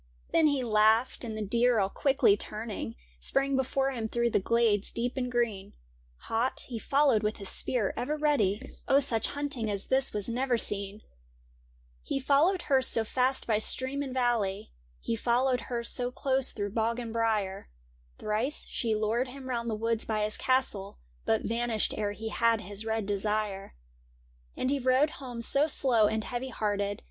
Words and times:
Then 0.31 0.47
he 0.47 0.63
laughed, 0.63 1.23
and 1.23 1.37
the 1.37 1.45
deer, 1.45 1.77
all 1.77 1.87
quickly 1.87 2.35
turning. 2.35 2.95
Sprang 3.19 3.55
before 3.55 3.91
him 3.91 4.09
through 4.09 4.31
the 4.31 4.39
glades 4.39 4.91
deep 4.91 5.15
and 5.15 5.31
green; 5.31 5.73
Hot, 6.21 6.61
he 6.61 6.79
followed 6.79 7.21
with 7.21 7.37
his 7.37 7.49
spear 7.49 7.93
ever 7.95 8.17
ready— 8.17 8.63
Oh, 8.87 8.97
such 8.97 9.27
hunting 9.27 9.69
as 9.69 9.89
this 9.89 10.11
was 10.11 10.27
never 10.27 10.57
seen! 10.57 11.01
THR 11.01 11.03
PHANTOM 11.03 11.07
DEER 11.19 12.15
15 12.15 12.15
He 12.15 12.19
followed 12.19 12.61
her 12.63 12.81
so 12.81 13.03
fast 13.03 13.45
by 13.45 13.59
stream 13.59 14.01
and 14.01 14.11
valley, 14.11 14.71
He 14.99 15.15
followed 15.15 15.61
her 15.69 15.83
so 15.83 16.09
close 16.09 16.51
through 16.51 16.71
bog 16.71 16.97
and 16.97 17.13
briar; 17.13 17.69
Thrice 18.17 18.65
she 18.69 18.95
lured 18.95 19.27
him 19.27 19.47
round 19.49 19.69
the 19.69 19.75
woods 19.75 20.03
by 20.05 20.23
his 20.23 20.35
castle, 20.35 20.97
But 21.25 21.43
vanished 21.43 21.93
ere 21.95 22.13
he 22.13 22.29
had 22.29 22.61
his 22.61 22.87
red 22.87 23.05
desire. 23.05 23.75
And 24.57 24.71
he 24.71 24.79
rode 24.79 25.11
home 25.21 25.41
so 25.41 25.67
slow 25.67 26.07
and 26.07 26.23
heavy 26.23 26.49
hearted. 26.49 26.99